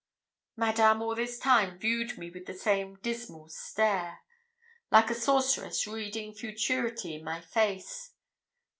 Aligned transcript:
Madame 0.55 1.03
all 1.03 1.13
this 1.13 1.37
time 1.37 1.77
viewed 1.77 2.17
me 2.17 2.31
with 2.31 2.47
the 2.47 2.55
same 2.55 2.95
dismal 3.03 3.47
stare, 3.49 4.21
like 4.89 5.11
a 5.11 5.13
sorceress 5.13 5.85
reading 5.85 6.33
futurity 6.33 7.13
in 7.13 7.23
my 7.23 7.39
face. 7.39 8.09